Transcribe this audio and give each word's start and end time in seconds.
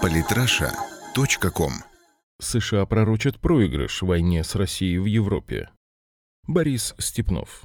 Политраша.ком 0.00 1.72
США 2.40 2.86
пророчат 2.86 3.38
проигрыш 3.38 4.02
в 4.02 4.06
войне 4.06 4.42
с 4.42 4.54
Россией 4.54 4.98
в 4.98 5.04
Европе. 5.04 5.70
Борис 6.46 6.94
Степнов. 6.98 7.64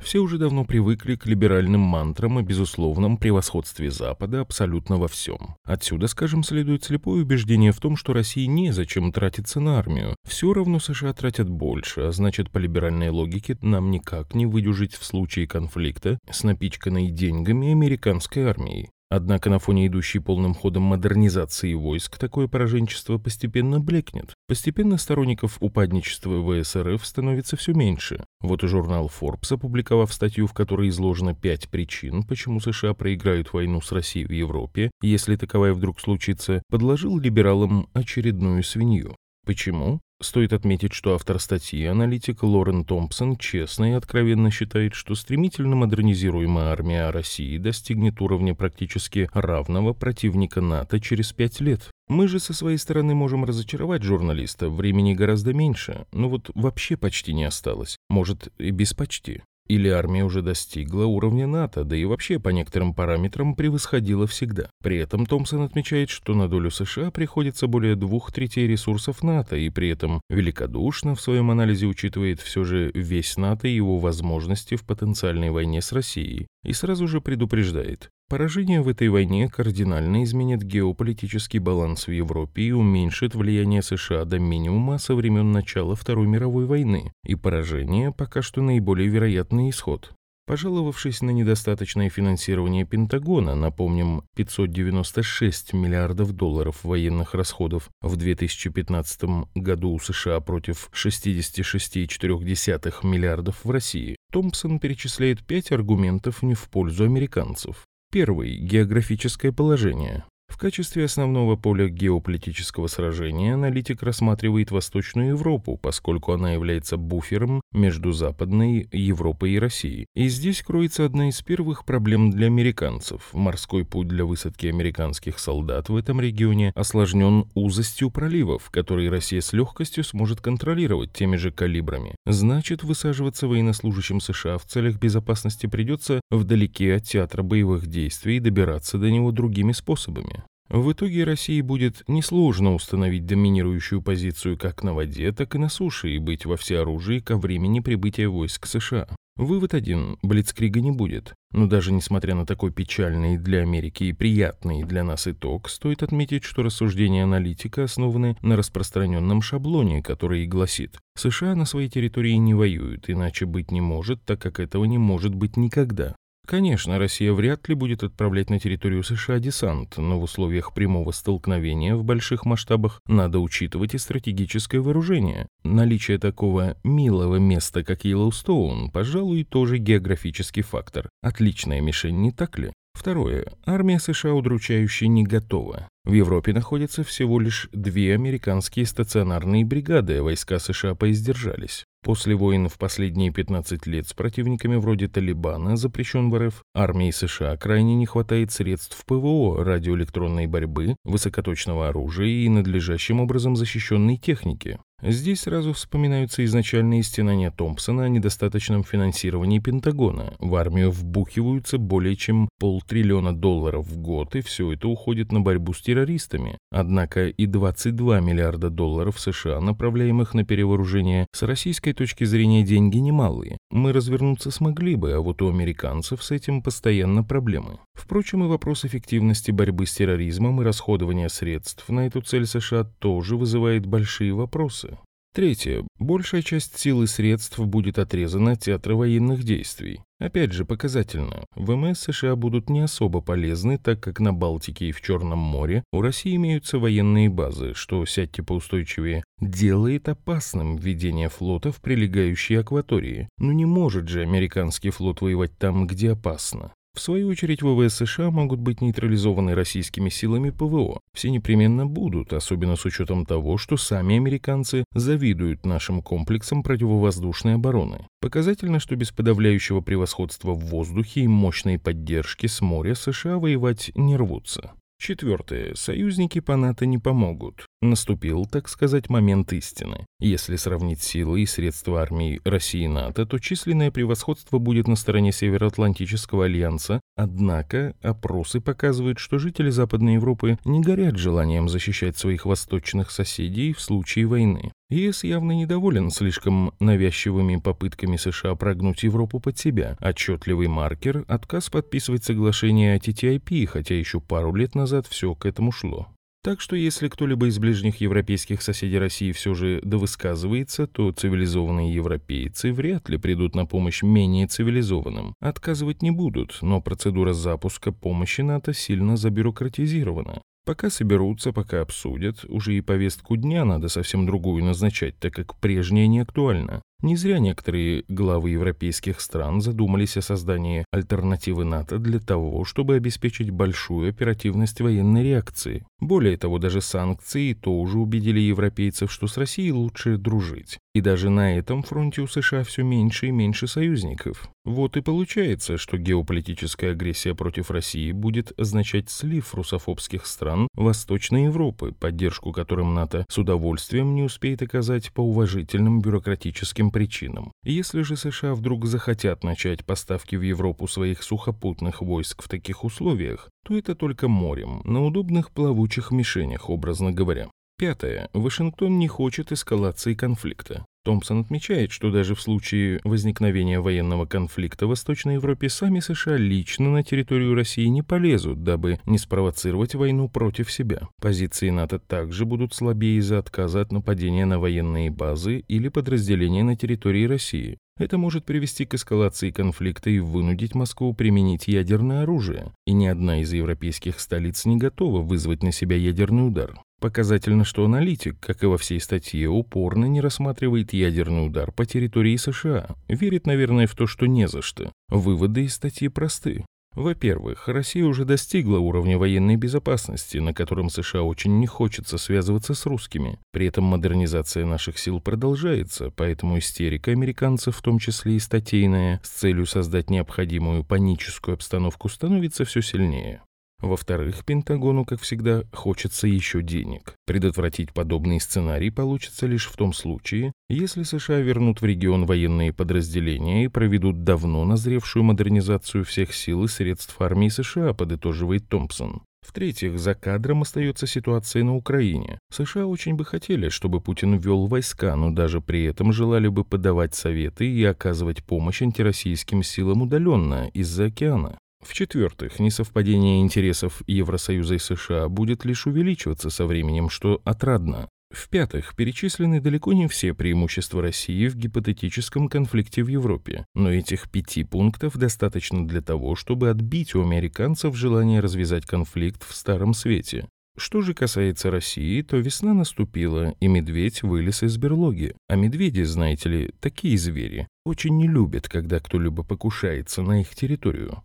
Все 0.00 0.18
уже 0.18 0.38
давно 0.38 0.64
привыкли 0.64 1.14
к 1.14 1.26
либеральным 1.26 1.80
мантрам 1.80 2.38
о 2.38 2.42
безусловном 2.42 3.18
превосходстве 3.18 3.90
Запада 3.90 4.40
абсолютно 4.40 4.96
во 4.96 5.08
всем. 5.08 5.56
Отсюда, 5.62 6.06
скажем, 6.06 6.42
следует 6.42 6.84
слепое 6.84 7.22
убеждение 7.22 7.70
в 7.70 7.78
том, 7.78 7.96
что 7.96 8.12
России 8.14 8.46
незачем 8.46 9.12
тратиться 9.12 9.60
на 9.60 9.78
армию. 9.78 10.16
Все 10.26 10.52
равно 10.52 10.80
США 10.80 11.12
тратят 11.12 11.48
больше, 11.48 12.00
а 12.00 12.12
значит, 12.12 12.50
по 12.50 12.58
либеральной 12.58 13.10
логике 13.10 13.58
нам 13.60 13.90
никак 13.90 14.34
не 14.34 14.46
выдюжить 14.46 14.94
в 14.94 15.04
случае 15.04 15.46
конфликта 15.46 16.18
с 16.30 16.42
напичканной 16.42 17.10
деньгами 17.10 17.72
американской 17.72 18.44
армией. 18.44 18.90
Однако 19.10 19.50
на 19.50 19.58
фоне 19.58 19.88
идущей 19.88 20.20
полным 20.20 20.54
ходом 20.54 20.84
модернизации 20.84 21.74
войск 21.74 22.16
такое 22.16 22.46
пораженчество 22.46 23.18
постепенно 23.18 23.80
блекнет. 23.80 24.34
Постепенно 24.46 24.98
сторонников 24.98 25.56
упадничества 25.60 26.62
ВСРФ 26.62 27.04
становится 27.04 27.56
все 27.56 27.72
меньше. 27.72 28.24
Вот 28.40 28.62
и 28.62 28.68
журнал 28.68 29.10
Forbes, 29.10 29.52
опубликовав 29.52 30.12
статью, 30.14 30.46
в 30.46 30.54
которой 30.54 30.88
изложено 30.90 31.34
пять 31.34 31.68
причин, 31.68 32.22
почему 32.22 32.60
США 32.60 32.94
проиграют 32.94 33.52
войну 33.52 33.80
с 33.80 33.90
Россией 33.90 34.26
в 34.26 34.32
Европе, 34.32 34.92
если 35.02 35.34
таковая 35.34 35.74
вдруг 35.74 36.00
случится, 36.00 36.62
подложил 36.70 37.18
либералам 37.18 37.88
очередную 37.92 38.62
свинью. 38.62 39.16
Почему? 39.44 40.00
Стоит 40.22 40.52
отметить, 40.52 40.92
что 40.92 41.14
автор 41.14 41.40
статьи, 41.40 41.82
аналитик 41.86 42.42
Лорен 42.42 42.84
Томпсон, 42.84 43.36
честно 43.36 43.92
и 43.92 43.94
откровенно 43.94 44.50
считает, 44.50 44.92
что 44.92 45.14
стремительно 45.14 45.76
модернизируемая 45.76 46.66
армия 46.66 47.08
России 47.08 47.56
достигнет 47.56 48.20
уровня 48.20 48.54
практически 48.54 49.30
равного 49.32 49.94
противника 49.94 50.60
НАТО 50.60 51.00
через 51.00 51.32
пять 51.32 51.60
лет. 51.60 51.90
Мы 52.06 52.28
же 52.28 52.38
со 52.38 52.52
своей 52.52 52.76
стороны 52.76 53.14
можем 53.14 53.46
разочаровать 53.46 54.02
журналиста, 54.02 54.68
времени 54.68 55.14
гораздо 55.14 55.54
меньше, 55.54 56.04
но 56.12 56.28
вот 56.28 56.50
вообще 56.54 56.98
почти 56.98 57.32
не 57.32 57.44
осталось, 57.44 57.96
может 58.10 58.52
и 58.58 58.70
без 58.72 58.92
почти. 58.92 59.42
Или 59.70 59.88
армия 59.88 60.24
уже 60.24 60.42
достигла 60.42 61.04
уровня 61.04 61.46
НАТО, 61.46 61.84
да 61.84 61.94
и 61.94 62.04
вообще 62.04 62.40
по 62.40 62.48
некоторым 62.48 62.92
параметрам 62.92 63.54
превосходила 63.54 64.26
всегда. 64.26 64.68
При 64.82 64.96
этом 64.96 65.26
Томпсон 65.26 65.62
отмечает, 65.62 66.10
что 66.10 66.34
на 66.34 66.48
долю 66.48 66.72
США 66.72 67.12
приходится 67.12 67.68
более 67.68 67.94
двух 67.94 68.32
третей 68.32 68.66
ресурсов 68.66 69.22
НАТО, 69.22 69.54
и 69.54 69.70
при 69.70 69.90
этом 69.90 70.22
великодушно 70.28 71.14
в 71.14 71.20
своем 71.20 71.52
анализе 71.52 71.86
учитывает 71.86 72.40
все 72.40 72.64
же 72.64 72.90
весь 72.94 73.36
НАТО 73.36 73.68
и 73.68 73.76
его 73.76 73.98
возможности 73.98 74.74
в 74.74 74.82
потенциальной 74.82 75.50
войне 75.50 75.80
с 75.80 75.92
Россией. 75.92 76.48
И 76.64 76.72
сразу 76.72 77.06
же 77.06 77.20
предупреждает, 77.20 78.10
Поражение 78.30 78.80
в 78.80 78.86
этой 78.86 79.08
войне 79.08 79.48
кардинально 79.48 80.22
изменит 80.22 80.62
геополитический 80.62 81.58
баланс 81.58 82.06
в 82.06 82.12
Европе 82.12 82.62
и 82.62 82.70
уменьшит 82.70 83.34
влияние 83.34 83.82
США 83.82 84.24
до 84.24 84.38
минимума 84.38 84.98
со 84.98 85.16
времен 85.16 85.50
начала 85.50 85.96
Второй 85.96 86.28
мировой 86.28 86.64
войны, 86.64 87.12
и 87.24 87.34
поражение 87.34 88.12
пока 88.12 88.40
что 88.40 88.62
наиболее 88.62 89.08
вероятный 89.08 89.70
исход. 89.70 90.12
Пожаловавшись 90.46 91.22
на 91.22 91.30
недостаточное 91.30 92.08
финансирование 92.08 92.84
Пентагона, 92.84 93.56
напомним, 93.56 94.22
596 94.36 95.72
миллиардов 95.72 96.32
долларов 96.32 96.84
военных 96.84 97.34
расходов 97.34 97.88
в 98.00 98.14
2015 98.14 99.48
году 99.56 99.90
у 99.90 99.98
США 99.98 100.38
против 100.38 100.88
66,4 100.92 103.04
миллиардов 103.04 103.64
в 103.64 103.70
России, 103.72 104.14
Томпсон 104.30 104.78
перечисляет 104.78 105.44
пять 105.44 105.72
аргументов 105.72 106.44
не 106.44 106.54
в 106.54 106.68
пользу 106.68 107.02
американцев. 107.02 107.86
Первый– 108.10 108.56
географическое 108.58 109.52
положение. 109.52 110.24
Качестве 110.60 111.06
основного 111.06 111.56
поля 111.56 111.88
геополитического 111.88 112.86
сражения 112.86 113.54
аналитик 113.54 114.02
рассматривает 114.02 114.70
Восточную 114.70 115.28
Европу, 115.28 115.78
поскольку 115.80 116.34
она 116.34 116.52
является 116.52 116.98
буфером 116.98 117.62
между 117.72 118.12
Западной 118.12 118.86
Европой 118.92 119.52
и 119.52 119.58
Россией. 119.58 120.04
И 120.14 120.28
здесь 120.28 120.60
кроется 120.60 121.06
одна 121.06 121.30
из 121.30 121.40
первых 121.40 121.86
проблем 121.86 122.30
для 122.30 122.48
американцев. 122.48 123.30
Морской 123.32 123.86
путь 123.86 124.08
для 124.08 124.26
высадки 124.26 124.66
американских 124.66 125.38
солдат 125.38 125.88
в 125.88 125.96
этом 125.96 126.20
регионе 126.20 126.72
осложнен 126.74 127.46
узостью 127.54 128.10
проливов, 128.10 128.68
которые 128.68 129.08
Россия 129.08 129.40
с 129.40 129.54
легкостью 129.54 130.04
сможет 130.04 130.42
контролировать 130.42 131.14
теми 131.14 131.36
же 131.36 131.52
калибрами. 131.52 132.14
Значит, 132.26 132.82
высаживаться 132.82 133.48
военнослужащим 133.48 134.20
США 134.20 134.58
в 134.58 134.66
целях 134.66 134.98
безопасности 134.98 135.64
придется 135.64 136.20
вдалеке 136.30 136.96
от 136.96 137.04
театра 137.04 137.42
боевых 137.42 137.86
действий 137.86 138.36
и 138.36 138.40
добираться 138.40 138.98
до 138.98 139.10
него 139.10 139.32
другими 139.32 139.72
способами. 139.72 140.44
В 140.70 140.92
итоге 140.92 141.24
России 141.24 141.60
будет 141.62 142.04
несложно 142.06 142.74
установить 142.74 143.26
доминирующую 143.26 144.02
позицию 144.02 144.56
как 144.56 144.84
на 144.84 144.94
воде, 144.94 145.32
так 145.32 145.56
и 145.56 145.58
на 145.58 145.68
суше 145.68 146.10
и 146.10 146.18
быть 146.18 146.46
во 146.46 146.56
всеоружии 146.56 147.18
ко 147.18 147.36
времени 147.36 147.80
прибытия 147.80 148.28
войск 148.28 148.66
США. 148.66 149.08
Вывод 149.34 149.74
один– 149.74 150.16
Блицкрига 150.22 150.80
не 150.80 150.92
будет. 150.92 151.34
Но 151.50 151.66
даже 151.66 151.92
несмотря 151.92 152.36
на 152.36 152.46
такой 152.46 152.70
печальный 152.70 153.36
для 153.36 153.62
Америки 153.62 154.04
и 154.04 154.12
приятный 154.12 154.84
для 154.84 155.02
нас 155.02 155.26
итог, 155.26 155.68
стоит 155.68 156.04
отметить, 156.04 156.44
что 156.44 156.62
рассуждения 156.62 157.24
аналитика 157.24 157.84
основаны 157.84 158.36
на 158.42 158.54
распространенном 158.54 159.42
шаблоне, 159.42 160.02
который 160.02 160.44
и 160.44 160.46
гласит 160.46 160.98
«США 161.16 161.56
на 161.56 161.64
своей 161.64 161.88
территории 161.88 162.34
не 162.34 162.54
воюют, 162.54 163.10
иначе 163.10 163.46
быть 163.46 163.72
не 163.72 163.80
может, 163.80 164.22
так 164.24 164.40
как 164.40 164.60
этого 164.60 164.84
не 164.84 164.98
может 164.98 165.34
быть 165.34 165.56
никогда». 165.56 166.14
Конечно, 166.50 166.98
Россия 166.98 167.32
вряд 167.32 167.68
ли 167.68 167.76
будет 167.76 168.02
отправлять 168.02 168.50
на 168.50 168.58
территорию 168.58 169.04
США 169.04 169.38
десант, 169.38 169.98
но 169.98 170.18
в 170.18 170.24
условиях 170.24 170.74
прямого 170.74 171.12
столкновения 171.12 171.94
в 171.94 172.02
больших 172.02 172.44
масштабах 172.44 173.00
надо 173.06 173.38
учитывать 173.38 173.94
и 173.94 173.98
стратегическое 173.98 174.80
вооружение. 174.80 175.46
Наличие 175.62 176.18
такого 176.18 176.76
милого 176.82 177.36
места, 177.36 177.84
как 177.84 178.04
Йеллоустоун, 178.04 178.90
пожалуй, 178.90 179.44
тоже 179.44 179.78
географический 179.78 180.64
фактор. 180.64 181.08
Отличная 181.22 181.80
мишень, 181.80 182.20
не 182.20 182.32
так 182.32 182.58
ли? 182.58 182.72
Второе. 182.94 183.46
Армия 183.64 184.00
США 184.00 184.34
удручающе 184.34 185.06
не 185.06 185.22
готова. 185.22 185.88
В 186.04 186.12
Европе 186.14 186.54
находятся 186.54 187.04
всего 187.04 187.38
лишь 187.38 187.68
две 187.72 188.14
американские 188.14 188.86
стационарные 188.86 189.66
бригады, 189.66 190.22
войска 190.22 190.58
США 190.58 190.94
поиздержались. 190.94 191.84
После 192.02 192.34
войн 192.34 192.70
в 192.70 192.78
последние 192.78 193.30
15 193.30 193.86
лет 193.86 194.08
с 194.08 194.14
противниками 194.14 194.76
вроде 194.76 195.08
Талибана, 195.08 195.76
запрещен 195.76 196.30
в 196.30 196.38
РФ, 196.38 196.62
армии 196.74 197.10
США 197.10 197.58
крайне 197.58 197.94
не 197.94 198.06
хватает 198.06 198.50
средств 198.50 199.04
ПВО, 199.04 199.62
радиоэлектронной 199.62 200.46
борьбы, 200.46 200.96
высокоточного 201.04 201.88
оружия 201.88 202.28
и 202.28 202.48
надлежащим 202.48 203.20
образом 203.20 203.54
защищенной 203.54 204.16
техники. 204.16 204.78
Здесь 205.02 205.40
сразу 205.40 205.72
вспоминаются 205.72 206.44
изначальные 206.44 207.02
стенания 207.02 207.50
Томпсона 207.50 208.04
о 208.04 208.08
недостаточном 208.08 208.84
финансировании 208.84 209.58
Пентагона. 209.58 210.34
В 210.38 210.54
армию 210.56 210.90
вбухиваются 210.90 211.78
более 211.78 212.16
чем 212.16 212.50
полтриллиона 212.58 213.34
долларов 213.34 213.86
в 213.86 213.96
год, 213.96 214.36
и 214.36 214.42
все 214.42 214.72
это 214.72 214.88
уходит 214.88 215.32
на 215.32 215.40
борьбу 215.40 215.72
с 215.72 215.80
террористами. 215.90 216.56
Однако 216.70 217.26
и 217.26 217.46
22 217.46 218.20
миллиарда 218.20 218.70
долларов 218.70 219.18
США, 219.18 219.60
направляемых 219.60 220.34
на 220.34 220.44
перевооружение, 220.44 221.26
с 221.32 221.42
российской 221.42 221.92
точки 221.92 222.22
зрения 222.22 222.62
деньги 222.62 222.98
немалые. 222.98 223.58
Мы 223.72 223.92
развернуться 223.92 224.52
смогли 224.52 224.94
бы, 224.94 225.12
а 225.12 225.20
вот 225.20 225.42
у 225.42 225.48
американцев 225.48 226.22
с 226.22 226.30
этим 226.30 226.62
постоянно 226.62 227.24
проблемы. 227.24 227.80
Впрочем, 227.94 228.44
и 228.44 228.46
вопрос 228.46 228.84
эффективности 228.84 229.50
борьбы 229.50 229.86
с 229.86 229.94
терроризмом 229.94 230.62
и 230.62 230.64
расходования 230.64 231.28
средств 231.28 231.88
на 231.88 232.06
эту 232.06 232.20
цель 232.20 232.46
США 232.46 232.84
тоже 232.84 233.36
вызывает 233.36 233.86
большие 233.86 234.32
вопросы. 234.32 234.96
Третье. 235.32 235.86
Большая 236.00 236.42
часть 236.42 236.76
сил 236.76 237.04
и 237.04 237.06
средств 237.06 237.60
будет 237.60 238.00
отрезана 238.00 238.52
от 238.52 238.62
театра 238.62 238.96
военных 238.96 239.44
действий. 239.44 240.00
Опять 240.18 240.52
же, 240.52 240.64
показательно. 240.64 241.44
ВМС 241.54 242.00
США 242.00 242.34
будут 242.34 242.68
не 242.68 242.80
особо 242.80 243.20
полезны, 243.20 243.78
так 243.78 244.00
как 244.00 244.18
на 244.18 244.32
Балтике 244.32 244.86
и 244.88 244.92
в 244.92 245.00
Черном 245.00 245.38
море 245.38 245.84
у 245.92 246.02
России 246.02 246.34
имеются 246.34 246.80
военные 246.80 247.30
базы, 247.30 247.74
что, 247.74 248.04
сядьте 248.06 248.42
поустойчивее, 248.42 249.22
делает 249.40 250.08
опасным 250.08 250.76
введение 250.76 251.28
флота 251.28 251.70
в 251.70 251.80
прилегающие 251.80 252.58
акватории. 252.58 253.28
Но 253.38 253.52
не 253.52 253.66
может 253.66 254.08
же 254.08 254.22
американский 254.22 254.90
флот 254.90 255.20
воевать 255.20 255.56
там, 255.58 255.86
где 255.86 256.10
опасно. 256.10 256.72
В 257.00 257.02
свою 257.02 257.28
очередь, 257.28 257.62
ВВС 257.62 257.94
США 257.94 258.30
могут 258.30 258.60
быть 258.60 258.82
нейтрализованы 258.82 259.54
российскими 259.54 260.10
силами 260.10 260.50
ПВО. 260.50 261.00
Все 261.14 261.30
непременно 261.30 261.86
будут, 261.86 262.34
особенно 262.34 262.76
с 262.76 262.84
учетом 262.84 263.24
того, 263.24 263.56
что 263.56 263.78
сами 263.78 264.16
американцы 264.16 264.84
завидуют 264.94 265.64
нашим 265.64 266.02
комплексам 266.02 266.62
противовоздушной 266.62 267.54
обороны. 267.54 268.06
Показательно, 268.20 268.80
что 268.80 268.96
без 268.96 269.12
подавляющего 269.12 269.80
превосходства 269.80 270.52
в 270.52 270.58
воздухе 270.58 271.22
и 271.22 271.26
мощной 271.26 271.78
поддержки 271.78 272.46
с 272.46 272.60
моря 272.60 272.94
США 272.94 273.38
воевать 273.38 273.92
не 273.94 274.18
рвутся. 274.18 274.72
Четвертое. 275.00 275.74
Союзники 275.76 276.40
по 276.40 276.56
НАТО 276.56 276.84
не 276.84 276.98
помогут. 276.98 277.64
Наступил, 277.82 278.44
так 278.44 278.68
сказать, 278.68 279.08
момент 279.08 279.54
истины. 279.54 280.04
Если 280.20 280.56
сравнить 280.56 281.00
силы 281.00 281.40
и 281.40 281.46
средства 281.46 282.02
армии 282.02 282.38
России 282.44 282.84
и 282.84 282.88
НАТО, 282.88 283.24
то 283.24 283.38
численное 283.38 283.90
превосходство 283.90 284.58
будет 284.58 284.86
на 284.86 284.96
стороне 284.96 285.32
Североатлантического 285.32 286.44
альянса, 286.44 287.00
однако 287.16 287.94
опросы 288.02 288.60
показывают, 288.60 289.18
что 289.18 289.38
жители 289.38 289.70
Западной 289.70 290.14
Европы 290.14 290.58
не 290.66 290.82
горят 290.82 291.16
желанием 291.16 291.70
защищать 291.70 292.18
своих 292.18 292.44
восточных 292.44 293.10
соседей 293.10 293.72
в 293.72 293.80
случае 293.80 294.26
войны. 294.26 294.72
ЕС 294.90 295.24
явно 295.24 295.52
недоволен 295.52 296.10
слишком 296.10 296.74
навязчивыми 296.80 297.56
попытками 297.56 298.18
США 298.18 298.56
прогнуть 298.56 299.04
Европу 299.04 299.40
под 299.40 299.56
себя. 299.56 299.96
Отчетливый 300.00 300.68
маркер– 300.68 301.24
отказ 301.28 301.70
подписывать 301.70 302.24
соглашение 302.24 302.96
о 302.96 302.98
TTIP, 302.98 303.64
хотя 303.64 303.94
еще 303.94 304.20
пару 304.20 304.54
лет 304.54 304.74
назад 304.74 305.06
все 305.06 305.34
к 305.34 305.46
этому 305.46 305.72
шло. 305.72 306.08
Так 306.42 306.62
что 306.62 306.74
если 306.74 307.08
кто-либо 307.08 307.48
из 307.48 307.58
ближних 307.58 308.00
европейских 308.00 308.62
соседей 308.62 308.98
России 308.98 309.32
все 309.32 309.52
же 309.52 309.80
довысказывается, 309.82 310.86
то 310.86 311.12
цивилизованные 311.12 311.92
европейцы 311.92 312.72
вряд 312.72 313.10
ли 313.10 313.18
придут 313.18 313.54
на 313.54 313.66
помощь 313.66 314.02
менее 314.02 314.46
цивилизованным. 314.46 315.34
Отказывать 315.40 316.00
не 316.00 316.10
будут, 316.10 316.58
но 316.62 316.80
процедура 316.80 317.34
запуска 317.34 317.92
помощи 317.92 318.40
НАТО 318.40 318.72
сильно 318.72 319.18
забюрократизирована. 319.18 320.40
Пока 320.64 320.88
соберутся, 320.88 321.52
пока 321.52 321.82
обсудят, 321.82 322.44
уже 322.48 322.74
и 322.74 322.80
повестку 322.80 323.36
дня 323.36 323.66
надо 323.66 323.88
совсем 323.88 324.24
другую 324.24 324.64
назначать, 324.64 325.18
так 325.18 325.34
как 325.34 325.56
прежняя 325.56 326.06
не 326.06 326.20
актуальна. 326.20 326.80
Не 327.02 327.16
зря 327.16 327.38
некоторые 327.38 328.04
главы 328.08 328.50
европейских 328.50 329.22
стран 329.22 329.62
задумались 329.62 330.18
о 330.18 330.22
создании 330.22 330.84
альтернативы 330.92 331.64
НАТО 331.64 331.98
для 331.98 332.20
того, 332.20 332.66
чтобы 332.66 332.96
обеспечить 332.96 333.50
большую 333.50 334.10
оперативность 334.10 334.82
военной 334.82 335.24
реакции. 335.24 335.86
Более 335.98 336.36
того, 336.36 336.58
даже 336.58 336.82
санкции 336.82 337.54
тоже 337.54 337.98
убедили 337.98 338.40
европейцев, 338.40 339.10
что 339.10 339.28
с 339.28 339.38
Россией 339.38 339.72
лучше 339.72 340.18
дружить. 340.18 340.78
И 340.94 341.00
даже 341.00 341.30
на 341.30 341.56
этом 341.56 341.82
фронте 341.82 342.20
у 342.20 342.26
США 342.26 342.64
все 342.64 342.82
меньше 342.82 343.28
и 343.28 343.30
меньше 343.30 343.66
союзников. 343.66 344.50
Вот 344.64 344.96
и 344.96 345.00
получается, 345.00 345.78
что 345.78 345.96
геополитическая 345.96 346.92
агрессия 346.92 347.34
против 347.34 347.70
России 347.70 348.12
будет 348.12 348.58
означать 348.58 349.08
слив 349.08 349.54
русофобских 349.54 350.26
стран 350.26 350.68
Восточной 350.74 351.44
Европы, 351.44 351.92
поддержку 351.98 352.52
которым 352.52 352.94
НАТО 352.94 353.24
с 353.28 353.38
удовольствием 353.38 354.14
не 354.14 354.22
успеет 354.22 354.62
оказать 354.62 355.12
по 355.12 355.22
уважительным 355.22 356.00
бюрократическим 356.00 356.89
причинам. 356.90 357.52
Если 357.64 358.02
же 358.02 358.16
США 358.16 358.54
вдруг 358.54 358.86
захотят 358.86 359.44
начать 359.44 359.84
поставки 359.84 360.36
в 360.36 360.42
Европу 360.42 360.88
своих 360.88 361.22
сухопутных 361.22 362.02
войск 362.02 362.42
в 362.42 362.48
таких 362.48 362.84
условиях, 362.84 363.48
то 363.64 363.76
это 363.76 363.94
только 363.94 364.28
морем, 364.28 364.80
на 364.84 365.04
удобных 365.04 365.50
плавучих 365.50 366.10
мишенях, 366.10 366.70
образно 366.70 367.12
говоря. 367.12 367.48
Пятое. 367.78 368.28
Вашингтон 368.34 368.98
не 368.98 369.08
хочет 369.08 369.52
эскалации 369.52 370.14
конфликта. 370.14 370.84
Томпсон 371.02 371.40
отмечает, 371.40 371.92
что 371.92 372.10
даже 372.10 372.34
в 372.34 372.42
случае 372.42 373.00
возникновения 373.04 373.80
военного 373.80 374.26
конфликта 374.26 374.86
в 374.86 374.90
Восточной 374.90 375.34
Европе 375.34 375.70
сами 375.70 376.00
США 376.00 376.36
лично 376.36 376.90
на 376.90 377.02
территорию 377.02 377.54
России 377.54 377.86
не 377.86 378.02
полезут, 378.02 378.62
дабы 378.62 379.00
не 379.06 379.16
спровоцировать 379.16 379.94
войну 379.94 380.28
против 380.28 380.70
себя. 380.70 381.08
Позиции 381.20 381.70
НАТО 381.70 381.98
также 381.98 382.44
будут 382.44 382.74
слабее 382.74 383.18
из-за 383.18 383.38
отказа 383.38 383.80
от 383.80 383.92
нападения 383.92 384.44
на 384.44 384.58
военные 384.58 385.10
базы 385.10 385.60
или 385.68 385.88
подразделения 385.88 386.64
на 386.64 386.76
территории 386.76 387.24
России. 387.24 387.78
Это 388.00 388.16
может 388.16 388.46
привести 388.46 388.86
к 388.86 388.94
эскалации 388.94 389.50
конфликта 389.50 390.08
и 390.08 390.20
вынудить 390.20 390.74
Москву 390.74 391.12
применить 391.12 391.68
ядерное 391.68 392.22
оружие, 392.22 392.72
и 392.86 392.94
ни 392.94 393.04
одна 393.04 393.42
из 393.42 393.52
европейских 393.52 394.20
столиц 394.20 394.64
не 394.64 394.78
готова 394.78 395.20
вызвать 395.20 395.62
на 395.62 395.70
себя 395.70 395.96
ядерный 395.96 396.48
удар. 396.48 396.80
Показательно, 396.98 397.66
что 397.66 397.84
аналитик, 397.84 398.40
как 398.40 398.62
и 398.62 398.66
во 398.66 398.78
всей 398.78 399.00
статье, 399.00 399.50
упорно 399.50 400.06
не 400.06 400.22
рассматривает 400.22 400.94
ядерный 400.94 401.46
удар 401.46 401.72
по 401.72 401.84
территории 401.84 402.36
США. 402.36 402.88
Верит, 403.06 403.46
наверное, 403.46 403.86
в 403.86 403.94
то, 403.94 404.06
что 404.06 404.24
не 404.24 404.48
за 404.48 404.62
что. 404.62 404.90
Выводы 405.10 405.64
из 405.64 405.74
статьи 405.74 406.08
просты. 406.08 406.64
Во-первых, 406.94 407.68
Россия 407.68 408.04
уже 408.04 408.24
достигла 408.24 408.78
уровня 408.78 409.16
военной 409.16 409.56
безопасности, 409.56 410.38
на 410.38 410.52
котором 410.52 410.90
США 410.90 411.22
очень 411.22 411.60
не 411.60 411.66
хочется 411.66 412.18
связываться 412.18 412.74
с 412.74 412.84
русскими. 412.84 413.38
При 413.52 413.66
этом 413.66 413.84
модернизация 413.84 414.66
наших 414.66 414.98
сил 414.98 415.20
продолжается, 415.20 416.10
поэтому 416.10 416.58
истерика 416.58 417.12
американцев, 417.12 417.76
в 417.76 417.82
том 417.82 418.00
числе 418.00 418.34
и 418.34 418.40
статейная, 418.40 419.20
с 419.22 419.28
целью 419.28 419.66
создать 419.66 420.10
необходимую 420.10 420.84
паническую 420.84 421.54
обстановку, 421.54 422.08
становится 422.08 422.64
все 422.64 422.82
сильнее. 422.82 423.42
Во-вторых, 423.80 424.44
Пентагону, 424.44 425.04
как 425.04 425.20
всегда, 425.20 425.62
хочется 425.72 426.26
еще 426.26 426.62
денег. 426.62 427.14
Предотвратить 427.26 427.92
подобный 427.92 428.40
сценарий 428.40 428.90
получится 428.90 429.46
лишь 429.46 429.66
в 429.66 429.76
том 429.76 429.92
случае, 429.92 430.52
если 430.68 431.02
США 431.02 431.38
вернут 431.40 431.80
в 431.80 431.84
регион 431.84 432.26
военные 432.26 432.72
подразделения 432.72 433.64
и 433.64 433.68
проведут 433.68 434.22
давно 434.22 434.64
назревшую 434.64 435.24
модернизацию 435.24 436.04
всех 436.04 436.34
сил 436.34 436.64
и 436.64 436.68
средств 436.68 437.20
армии 437.20 437.48
США, 437.48 437.94
подытоживает 437.94 438.68
Томпсон. 438.68 439.22
В-третьих, 439.46 439.98
за 439.98 440.14
кадром 440.14 440.62
остается 440.62 441.06
ситуация 441.06 441.64
на 441.64 441.74
Украине. 441.74 442.38
США 442.52 442.86
очень 442.86 443.14
бы 443.14 443.24
хотели, 443.24 443.68
чтобы 443.68 444.00
Путин 444.00 444.36
ввел 444.36 444.66
войска, 444.66 445.16
но 445.16 445.30
даже 445.30 445.60
при 445.60 445.84
этом 445.84 446.12
желали 446.12 446.48
бы 446.48 446.64
подавать 446.64 447.14
советы 447.14 447.66
и 447.66 447.82
оказывать 447.82 448.44
помощь 448.44 448.82
антироссийским 448.82 449.62
силам 449.62 450.02
удаленно, 450.02 450.68
из-за 450.74 451.06
океана. 451.06 451.58
В-четвертых, 451.80 452.58
несовпадение 452.58 453.40
интересов 453.40 454.02
Евросоюза 454.06 454.74
и 454.74 454.78
США 454.78 455.28
будет 455.28 455.64
лишь 455.64 455.86
увеличиваться 455.86 456.50
со 456.50 456.66
временем, 456.66 457.08
что 457.08 457.40
отрадно. 457.44 458.08
В-пятых, 458.30 458.94
перечислены 458.94 459.60
далеко 459.60 459.92
не 459.92 460.06
все 460.06 460.34
преимущества 460.34 461.02
России 461.02 461.48
в 461.48 461.56
гипотетическом 461.56 462.48
конфликте 462.48 463.02
в 463.02 463.08
Европе, 463.08 463.66
но 463.74 463.90
этих 463.90 464.30
пяти 464.30 464.62
пунктов 464.62 465.16
достаточно 465.16 465.86
для 465.86 466.00
того, 466.00 466.36
чтобы 466.36 466.70
отбить 466.70 467.16
у 467.16 467.22
американцев 467.22 467.96
желание 467.96 468.40
развязать 468.40 468.86
конфликт 468.86 469.42
в 469.42 469.54
Старом 469.54 469.94
Свете. 469.94 470.48
Что 470.78 471.00
же 471.00 471.12
касается 471.12 471.72
России, 471.72 472.22
то 472.22 472.36
весна 472.36 472.72
наступила, 472.72 473.54
и 473.58 473.66
медведь 473.66 474.22
вылез 474.22 474.62
из 474.62 474.76
берлоги. 474.76 475.34
А 475.48 475.56
медведи, 475.56 476.02
знаете 476.02 476.48
ли, 476.48 476.74
такие 476.78 477.18
звери, 477.18 477.66
очень 477.84 478.16
не 478.16 478.28
любят, 478.28 478.68
когда 478.68 479.00
кто-либо 479.00 479.42
покушается 479.42 480.22
на 480.22 480.40
их 480.40 480.54
территорию. 480.54 481.24